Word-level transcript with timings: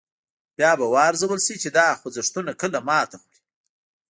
بیا 0.57 0.71
به 0.77 0.85
و 0.91 0.95
ارزول 1.07 1.39
شي 1.45 1.55
چې 1.63 1.69
دا 1.77 1.87
خوځښتونه 1.99 2.51
کله 2.61 2.79
ماتې 2.87 3.17
خوري. 3.21 3.39